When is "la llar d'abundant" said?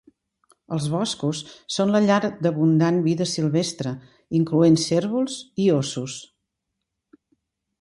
1.95-2.97